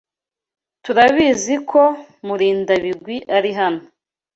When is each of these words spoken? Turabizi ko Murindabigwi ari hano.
Turabizi 0.83 1.55
ko 1.69 1.81
Murindabigwi 2.25 3.17
ari 3.37 3.51
hano. 3.59 3.81